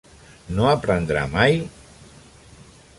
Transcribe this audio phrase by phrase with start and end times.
[0.59, 1.61] No aprendrà mai?